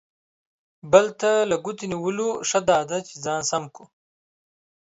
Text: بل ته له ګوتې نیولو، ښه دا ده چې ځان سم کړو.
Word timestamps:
بل 0.91 1.05
ته 1.19 1.31
له 1.49 1.55
ګوتې 1.63 1.85
نیولو، 1.91 2.29
ښه 2.49 2.59
دا 2.69 2.79
ده 2.89 2.97
چې 3.07 3.15
ځان 3.23 3.41
سم 3.49 3.63
کړو. 3.73 3.85